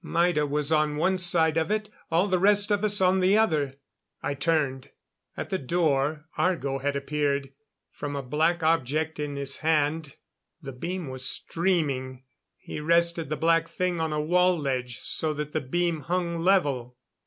Maida 0.03 0.47
was 0.47 0.71
on 0.71 0.95
one 0.95 1.19
side 1.19 1.57
of 1.57 1.69
it; 1.69 1.87
all 2.09 2.27
the 2.27 2.39
rest 2.39 2.71
of 2.71 2.83
us, 2.83 3.01
on 3.01 3.19
the 3.19 3.37
other. 3.37 3.75
I 4.23 4.33
turned. 4.33 4.89
At 5.37 5.51
the 5.51 5.59
door, 5.59 6.25
Argo 6.39 6.79
had 6.79 6.95
appeared. 6.95 7.53
From 7.91 8.15
a 8.15 8.23
black 8.23 8.63
object 8.63 9.19
in 9.19 9.35
his 9.35 9.57
hand, 9.57 10.15
the 10.59 10.73
beam 10.73 11.07
was 11.07 11.23
streaming. 11.29 12.23
He 12.57 12.79
rested 12.79 13.29
the 13.29 13.37
black 13.37 13.67
thing 13.67 13.99
on 13.99 14.11
a 14.11 14.19
wall 14.19 14.57
ledge 14.57 14.97
so 15.01 15.35
that 15.35 15.53
the 15.53 15.61
beam 15.61 15.99
hung 15.99 16.37
level. 16.39 16.97